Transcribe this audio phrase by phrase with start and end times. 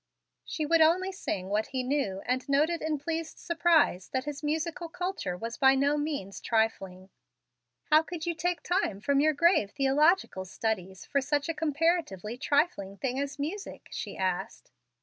[0.43, 4.89] She would only sing what he knew, and noted in pleased surprise that his musical
[4.89, 7.11] culture was by no means trifling.
[7.91, 12.97] "How could you take time from your grave theological studies for such a comparatively trifling
[12.97, 14.71] thing as music?" she asked.